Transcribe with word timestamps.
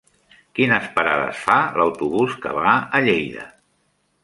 Quines 0.59 0.87
parades 0.95 1.43
fa 1.49 1.59
l'autobús 1.81 2.35
que 2.47 2.57
va 2.59 2.75
a 3.01 3.05
Lleida? 3.11 3.49